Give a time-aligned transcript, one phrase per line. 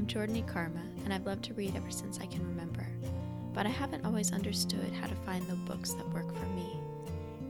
[0.00, 2.86] I'm Jordany Karma, and I've loved to read ever since I can remember,
[3.52, 6.80] but I haven't always understood how to find the books that work for me.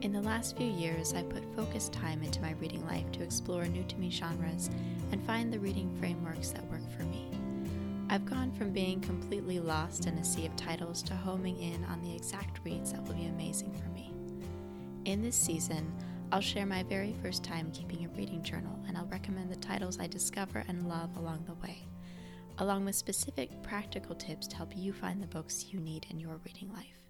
[0.01, 3.67] In the last few years, I've put focused time into my reading life to explore
[3.67, 4.69] new to me genres
[5.13, 7.31] and find the reading frameworks that work for me.
[8.09, 12.03] I've gone from being completely lost in a sea of titles to homing in on
[12.03, 14.13] the exact reads that will be amazing for me.
[15.05, 15.95] In this season,
[16.33, 20.01] I'll share my very first time keeping a reading journal and I'll recommend the titles
[20.01, 21.85] I discover and love along the way,
[22.61, 26.39] along with specific practical tips to help you find the books you need in your
[26.45, 27.09] reading life.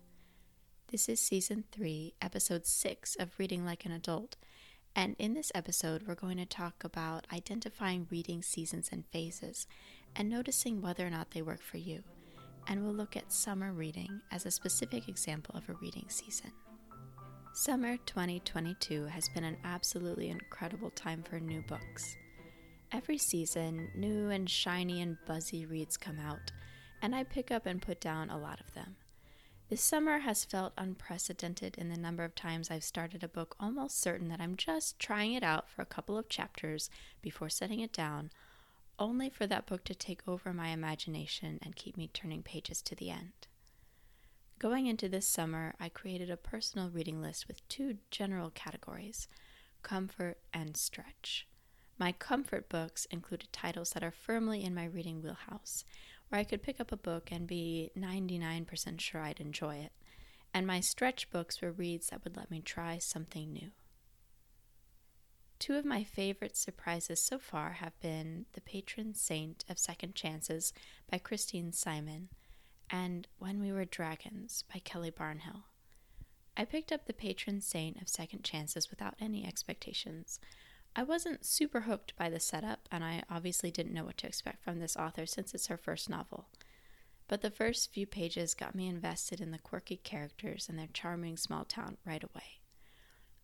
[0.92, 4.36] This is season 3, episode 6 of Reading Like an Adult,
[4.94, 9.66] and in this episode, we're going to talk about identifying reading seasons and phases
[10.14, 12.04] and noticing whether or not they work for you.
[12.68, 16.52] And we'll look at summer reading as a specific example of a reading season.
[17.54, 22.16] Summer 2022 has been an absolutely incredible time for new books.
[22.92, 26.50] Every season, new and shiny and buzzy reads come out,
[27.00, 28.96] and I pick up and put down a lot of them.
[29.68, 34.00] This summer has felt unprecedented in the number of times I've started a book almost
[34.00, 36.90] certain that I'm just trying it out for a couple of chapters
[37.22, 38.32] before setting it down,
[38.98, 42.96] only for that book to take over my imagination and keep me turning pages to
[42.96, 43.46] the end.
[44.58, 49.28] Going into this summer, I created a personal reading list with two general categories
[49.82, 51.46] comfort and stretch.
[52.00, 55.84] My comfort books included titles that are firmly in my reading wheelhouse,
[56.30, 59.92] where I could pick up a book and be 99% sure I'd enjoy it.
[60.54, 63.72] And my stretch books were reads that would let me try something new.
[65.58, 70.72] Two of my favorite surprises so far have been The Patron Saint of Second Chances
[71.10, 72.30] by Christine Simon
[72.88, 75.64] and When We Were Dragons by Kelly Barnhill.
[76.56, 80.40] I picked up The Patron Saint of Second Chances without any expectations.
[80.94, 84.62] I wasn't super hooked by the setup, and I obviously didn't know what to expect
[84.64, 86.48] from this author since it's her first novel.
[87.28, 91.36] But the first few pages got me invested in the quirky characters and their charming
[91.36, 92.60] small town right away.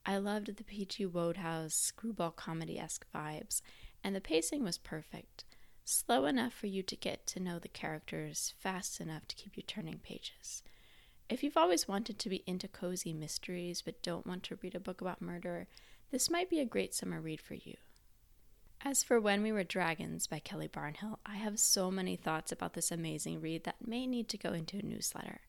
[0.05, 1.07] I loved the P.G.
[1.07, 3.63] Wodehouse screwball comedy esque vibes,
[4.03, 5.45] and the pacing was perfect
[5.89, 9.63] slow enough for you to get to know the characters, fast enough to keep you
[9.63, 10.63] turning pages.
[11.29, 14.81] If you've always wanted to be into cozy mysteries but don't want to read a
[14.81, 15.69] book about murder,
[16.11, 17.77] this might be a great summer read for you.
[18.83, 22.75] As for When We Were Dragons by Kelly Barnhill, I have so many thoughts about
[22.75, 25.41] this amazing read that may need to go into a newsletter.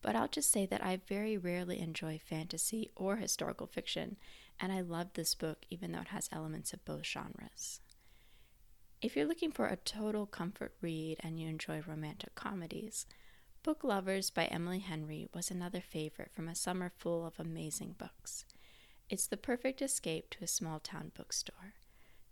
[0.00, 4.16] But I'll just say that I very rarely enjoy fantasy or historical fiction,
[4.60, 7.80] and I love this book even though it has elements of both genres.
[9.02, 13.06] If you're looking for a total comfort read and you enjoy romantic comedies,
[13.62, 18.44] Book Lovers by Emily Henry was another favorite from a summer full of amazing books.
[19.10, 21.74] It's the perfect escape to a small town bookstore.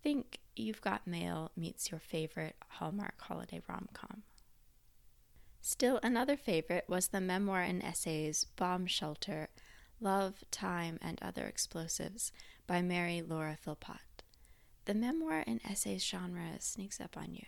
[0.03, 4.23] Think You've Got Mail meets your favorite Hallmark holiday rom com.
[5.63, 9.49] Still another favorite was the memoir and essays Bomb Shelter,
[10.01, 12.31] Love, Time, and Other Explosives
[12.67, 14.23] by Mary Laura Philpott.
[14.85, 17.47] The memoir and essays genre sneaks up on you.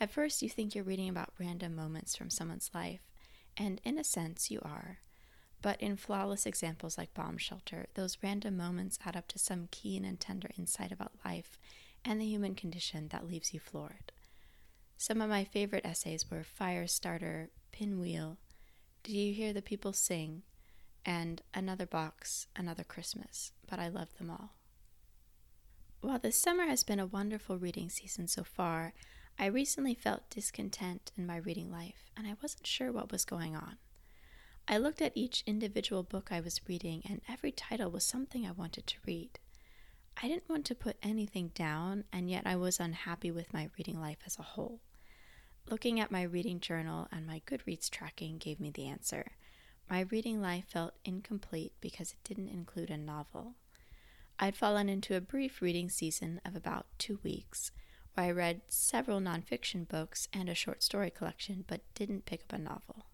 [0.00, 3.02] At first, you think you're reading about random moments from someone's life,
[3.56, 5.00] and in a sense, you are.
[5.62, 10.04] But in flawless examples like Bomb Shelter, those random moments add up to some keen
[10.04, 11.56] and tender insight about life
[12.04, 14.10] and the human condition that leaves you floored.
[14.98, 18.38] Some of my favorite essays were Fire Starter, Pinwheel,
[19.04, 20.42] Do You Hear the People Sing,
[21.04, 24.54] and Another Box, Another Christmas, but I love them all.
[26.00, 28.94] While this summer has been a wonderful reading season so far,
[29.38, 33.54] I recently felt discontent in my reading life, and I wasn't sure what was going
[33.54, 33.76] on.
[34.68, 38.52] I looked at each individual book I was reading, and every title was something I
[38.52, 39.38] wanted to read.
[40.22, 44.00] I didn't want to put anything down, and yet I was unhappy with my reading
[44.00, 44.80] life as a whole.
[45.68, 49.32] Looking at my reading journal and my Goodreads tracking gave me the answer.
[49.90, 53.54] My reading life felt incomplete because it didn't include a novel.
[54.38, 57.72] I'd fallen into a brief reading season of about two weeks,
[58.14, 62.52] where I read several nonfiction books and a short story collection, but didn't pick up
[62.52, 63.06] a novel.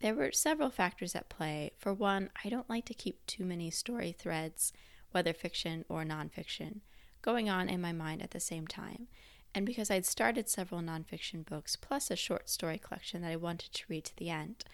[0.00, 1.72] There were several factors at play.
[1.76, 4.72] For one, I don't like to keep too many story threads,
[5.10, 6.80] whether fiction or nonfiction,
[7.20, 9.08] going on in my mind at the same time.
[9.54, 13.72] And because I'd started several nonfiction books plus a short story collection that I wanted
[13.72, 14.64] to read to the end,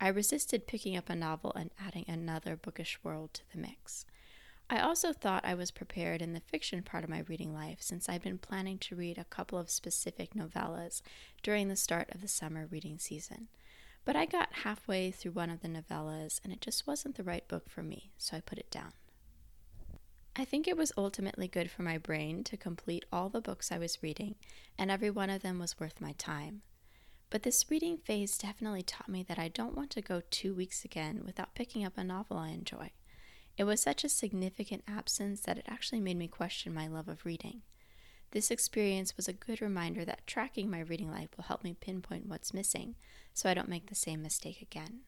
[0.00, 4.04] I resisted picking up a novel and adding another bookish world to the mix.
[4.68, 8.08] I also thought I was prepared in the fiction part of my reading life since
[8.08, 11.02] I'd been planning to read a couple of specific novellas
[11.42, 13.48] during the start of the summer reading season.
[14.04, 17.46] But I got halfway through one of the novellas and it just wasn't the right
[17.46, 18.92] book for me, so I put it down.
[20.34, 23.78] I think it was ultimately good for my brain to complete all the books I
[23.78, 24.36] was reading,
[24.78, 26.62] and every one of them was worth my time.
[27.28, 30.84] But this reading phase definitely taught me that I don't want to go two weeks
[30.84, 32.92] again without picking up a novel I enjoy.
[33.58, 37.26] It was such a significant absence that it actually made me question my love of
[37.26, 37.62] reading.
[38.32, 42.26] This experience was a good reminder that tracking my reading life will help me pinpoint
[42.26, 42.96] what's missing
[43.34, 45.00] so I don't make the same mistake again.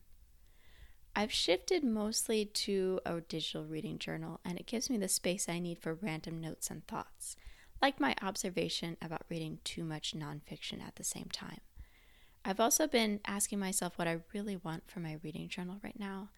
[1.16, 5.58] I've shifted mostly to a digital reading journal, and it gives me the space I
[5.58, 7.36] need for random notes and thoughts,
[7.80, 11.60] like my observation about reading too much nonfiction at the same time.
[12.44, 16.30] I've also been asking myself what I really want from my reading journal right now,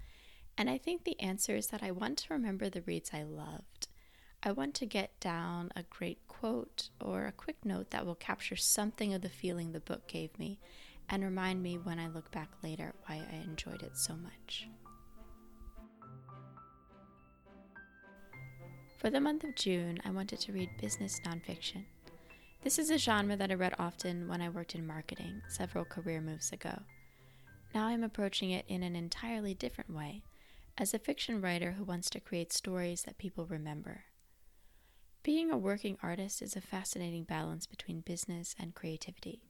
[0.58, 3.88] and I think the answer is that I want to remember the reads I loved.
[4.42, 8.56] I want to get down a great quote or a quick note that will capture
[8.56, 10.58] something of the feeling the book gave me
[11.08, 14.68] and remind me when I look back later why I enjoyed it so much.
[18.98, 21.84] For the month of June, I wanted to read business nonfiction.
[22.62, 26.20] This is a genre that I read often when I worked in marketing several career
[26.20, 26.82] moves ago.
[27.74, 30.22] Now I'm approaching it in an entirely different way,
[30.76, 34.04] as a fiction writer who wants to create stories that people remember.
[35.26, 39.42] Being a working artist is a fascinating balance between business and creativity.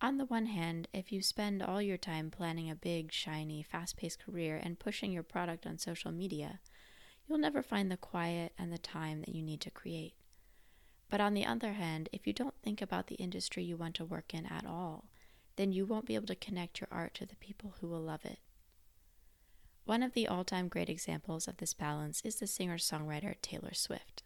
[0.00, 3.98] On the one hand, if you spend all your time planning a big, shiny, fast
[3.98, 6.60] paced career and pushing your product on social media,
[7.28, 10.14] you'll never find the quiet and the time that you need to create.
[11.10, 14.04] But on the other hand, if you don't think about the industry you want to
[14.06, 15.10] work in at all,
[15.56, 18.24] then you won't be able to connect your art to the people who will love
[18.24, 18.38] it.
[19.84, 23.74] One of the all time great examples of this balance is the singer songwriter Taylor
[23.74, 24.22] Swift.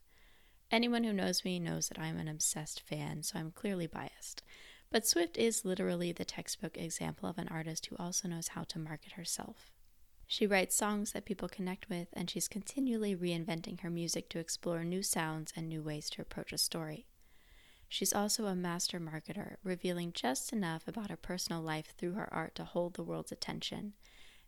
[0.70, 4.42] Anyone who knows me knows that I'm an obsessed fan, so I'm clearly biased.
[4.90, 8.78] But Swift is literally the textbook example of an artist who also knows how to
[8.78, 9.70] market herself.
[10.26, 14.84] She writes songs that people connect with, and she's continually reinventing her music to explore
[14.84, 17.06] new sounds and new ways to approach a story.
[17.88, 22.54] She's also a master marketer, revealing just enough about her personal life through her art
[22.56, 23.92] to hold the world's attention,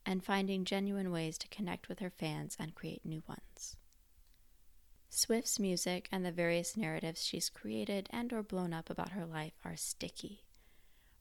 [0.04, 3.76] and finding genuine ways to connect with her fans and create new ones.
[5.16, 9.54] Swift's music and the various narratives she's created and or blown up about her life
[9.64, 10.44] are sticky.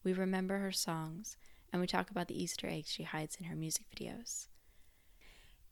[0.04, 1.38] We remember her songs
[1.72, 4.48] and we talk about the Easter eggs she hides in her music videos.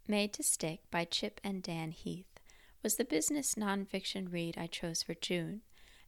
[0.07, 2.39] Made to Stick by Chip and Dan Heath
[2.81, 5.59] was the business nonfiction read I chose for June,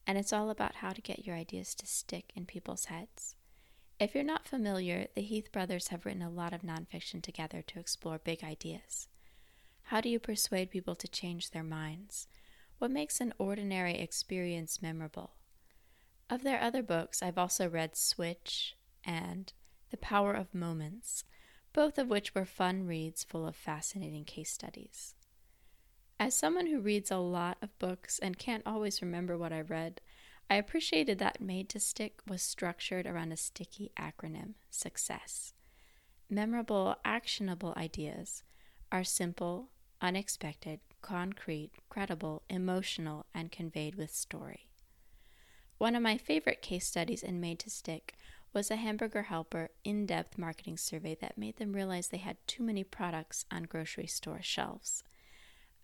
[0.08, 3.36] and it's all about how to get your ideas to stick in people's heads.
[4.00, 7.80] If you're not familiar, the Heath brothers have written a lot of nonfiction together to
[7.80, 9.10] explore big ideas.
[9.90, 12.28] How do you persuade people to change their minds?
[12.80, 15.34] What makes an ordinary experience memorable?
[16.28, 19.54] Of their other books, I've also read Switch and
[19.92, 21.24] The Power of Moments,
[21.72, 25.14] both of which were fun reads full of fascinating case studies.
[26.20, 30.02] As someone who reads a lot of books and can't always remember what I read,
[30.50, 35.54] I appreciated that Made to Stick was structured around a sticky acronym SUCCESS.
[36.28, 38.44] Memorable, actionable ideas
[38.92, 39.70] are simple,
[40.01, 44.68] unexpected, concrete, credible, emotional, and conveyed with story.
[45.77, 48.15] One of my favorite case studies in Made to Stick
[48.53, 52.63] was a Hamburger Helper in depth marketing survey that made them realize they had too
[52.63, 55.03] many products on grocery store shelves.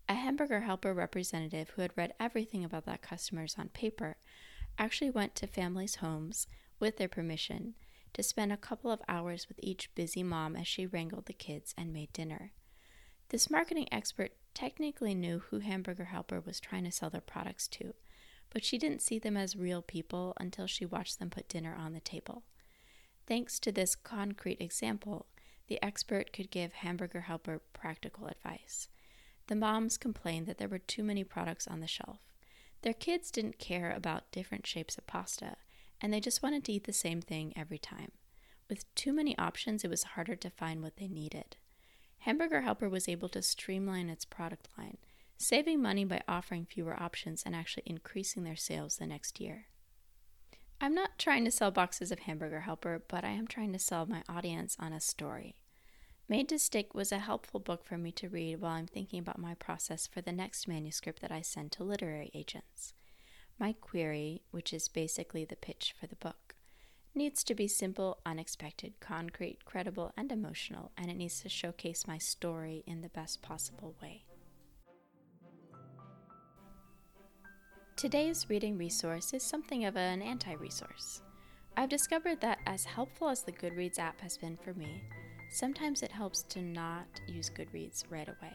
[0.08, 4.16] A Hamburger Helper representative who had read everything about that customers on paper
[4.78, 6.46] actually went to families' homes
[6.80, 7.74] with their permission
[8.14, 11.74] to spend a couple of hours with each busy mom as she wrangled the kids
[11.76, 12.52] and made dinner.
[13.32, 17.94] This marketing expert technically knew who Hamburger Helper was trying to sell their products to,
[18.50, 21.94] but she didn't see them as real people until she watched them put dinner on
[21.94, 22.42] the table.
[23.26, 25.24] Thanks to this concrete example,
[25.68, 28.90] the expert could give Hamburger Helper practical advice.
[29.46, 32.18] The moms complained that there were too many products on the shelf.
[32.82, 35.56] Their kids didn't care about different shapes of pasta,
[36.02, 38.12] and they just wanted to eat the same thing every time.
[38.68, 41.56] With too many options, it was harder to find what they needed.
[42.22, 44.98] Hamburger Helper was able to streamline its product line,
[45.38, 49.66] saving money by offering fewer options and actually increasing their sales the next year.
[50.80, 54.06] I'm not trying to sell boxes of Hamburger Helper, but I am trying to sell
[54.06, 55.56] my audience on a story.
[56.28, 59.38] Made to Stick was a helpful book for me to read while I'm thinking about
[59.38, 62.94] my process for the next manuscript that I send to literary agents.
[63.58, 66.51] My query, which is basically the pitch for the book,
[67.14, 72.18] needs to be simple, unexpected, concrete, credible, and emotional, and it needs to showcase my
[72.18, 74.24] story in the best possible way.
[77.96, 81.22] Today's reading resource is something of an anti resource.
[81.76, 85.02] I've discovered that, as helpful as the Goodreads app has been for me,
[85.50, 88.52] sometimes it helps to not use Goodreads right away.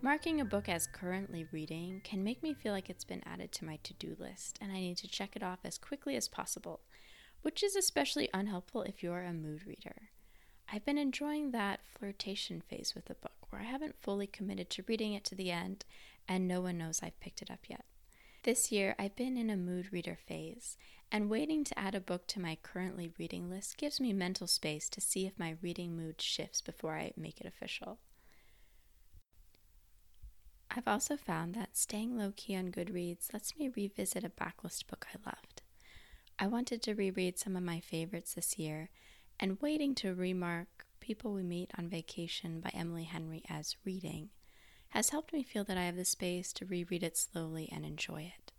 [0.00, 3.64] Marking a book as currently reading can make me feel like it's been added to
[3.64, 6.80] my to do list and I need to check it off as quickly as possible,
[7.42, 10.10] which is especially unhelpful if you're a mood reader.
[10.72, 14.84] I've been enjoying that flirtation phase with the book where I haven't fully committed to
[14.86, 15.84] reading it to the end
[16.28, 17.84] and no one knows I've picked it up yet.
[18.44, 20.76] This year, I've been in a mood reader phase,
[21.10, 24.88] and waiting to add a book to my currently reading list gives me mental space
[24.90, 27.98] to see if my reading mood shifts before I make it official.
[30.70, 35.06] I've also found that staying low key on Goodreads lets me revisit a backlist book
[35.12, 35.57] I loved.
[36.40, 38.90] I wanted to reread some of my favorites this year,
[39.40, 44.30] and waiting to remark People We Meet on Vacation by Emily Henry as reading
[44.90, 48.32] has helped me feel that I have the space to reread it slowly and enjoy
[48.36, 48.52] it,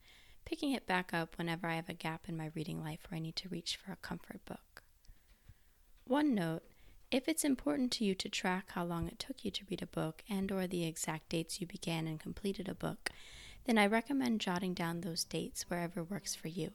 [0.43, 3.21] picking it back up whenever I have a gap in my reading life where I
[3.21, 4.83] need to reach for a comfort book.
[6.03, 6.63] One note
[7.11, 9.87] if it's important to you to track how long it took you to read a
[9.87, 13.09] book and or the exact dates you began and completed a book,
[13.65, 16.71] then I recommend jotting down those dates wherever works for you.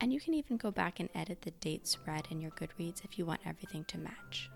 [0.00, 3.18] And you can even go back and edit the dates read in your Goodreads if
[3.18, 4.50] you want everything to match.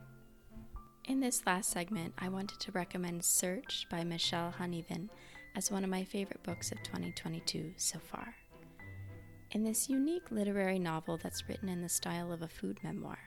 [1.05, 5.11] In this last segment, I wanted to recommend Search by Michelle Huneven
[5.55, 8.35] as one of my favorite books of 2022 so far.
[9.51, 13.19] In this unique literary novel that's written in the style of a food memoir,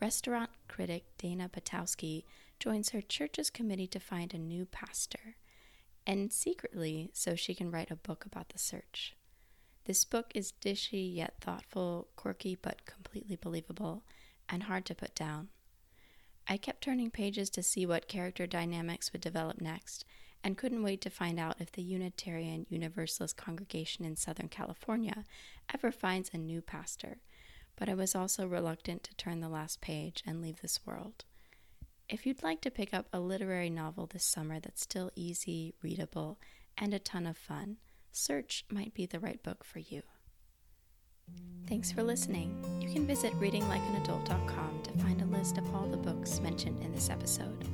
[0.00, 2.24] restaurant critic Dana Potowski
[2.60, 5.36] joins her church's committee to find a new pastor,
[6.06, 9.15] and secretly so she can write a book about the search.
[9.86, 14.02] This book is dishy yet thoughtful, quirky but completely believable,
[14.48, 15.48] and hard to put down.
[16.48, 20.04] I kept turning pages to see what character dynamics would develop next,
[20.42, 25.24] and couldn't wait to find out if the Unitarian Universalist congregation in Southern California
[25.72, 27.18] ever finds a new pastor.
[27.76, 31.24] But I was also reluctant to turn the last page and leave this world.
[32.08, 36.40] If you'd like to pick up a literary novel this summer that's still easy, readable,
[36.76, 37.76] and a ton of fun,
[38.12, 40.02] Search might be the right book for you.
[41.68, 42.64] Thanks for listening.
[42.80, 47.10] You can visit readinglikeanadult.com to find a list of all the books mentioned in this
[47.10, 47.64] episode.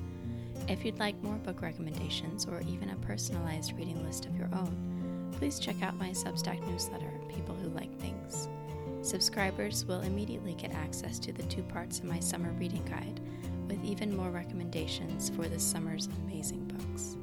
[0.68, 5.34] If you'd like more book recommendations or even a personalized reading list of your own,
[5.38, 8.48] please check out my Substack newsletter, People Who Like Things.
[9.02, 13.20] Subscribers will immediately get access to the two parts of my summer reading guide,
[13.66, 17.16] with even more recommendations for this summer's amazing books.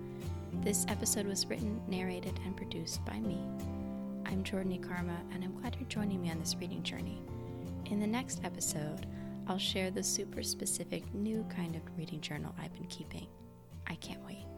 [0.56, 3.40] This episode was written, narrated, and produced by me,
[4.26, 7.22] I'm Jordany Karma, and I'm glad you're joining me on this reading journey.
[7.86, 9.06] In the next episode,
[9.48, 13.28] I'll share the super specific new kind of reading journal I've been keeping.
[13.88, 14.49] I can't wait.